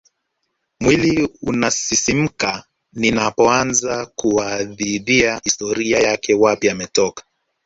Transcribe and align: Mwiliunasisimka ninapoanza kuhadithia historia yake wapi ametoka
Mwiliunasisimka 0.79 2.63
ninapoanza 2.93 4.05
kuhadithia 4.05 5.41
historia 5.45 5.99
yake 5.99 6.33
wapi 6.33 6.69
ametoka 6.69 7.23